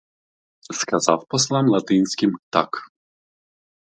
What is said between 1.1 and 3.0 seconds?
послам латинським так: